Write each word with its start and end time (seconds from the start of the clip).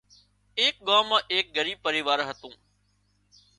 ايڪ 0.61 0.75
ڳام 0.87 1.05
مان 1.13 1.21
ايڪ 1.37 1.45
ڳريب 1.59 1.77
پريوار 1.89 2.19
هتُون 2.31 2.53